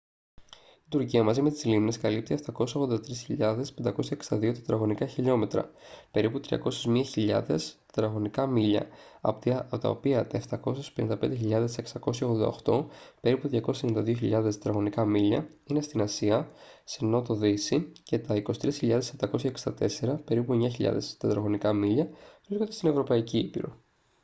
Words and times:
η 0.77 0.87
τουρκία 0.89 1.23
μαζί 1.23 1.41
με 1.41 1.51
τις 1.51 1.65
λίμνες 1.65 1.97
καλύπτει 1.97 2.37
783.562 2.57 4.55
km² 4.67 5.63
περίπου 6.11 6.39
301 6.49 7.01
χιλιάδες 7.05 7.79
mi² 8.33 8.79
από 9.21 9.77
τα 9.77 9.89
οποία 9.89 10.27
τα 10.27 10.41
755.688 10.95 12.85
περίπου 13.21 13.71
292 13.77 14.17
χιλιάδες 14.17 14.59
mi² 14.63 15.05
είναι 15.63 15.81
στη 15.81 16.01
ασία 16.01 16.51
σε 16.83 17.05
νότο-δύση 17.05 17.91
και 18.03 18.19
τα 18.19 18.41
23.764 18.61 20.17
περίπου 20.25 20.53
9 20.53 20.69
χιλιάδες 20.69 21.17
mi² 21.21 22.07
βρίσκονται 22.47 22.71
στην 22.71 22.89
ευρωπαϊκή 22.89 23.37
ήπειρο 23.37 23.79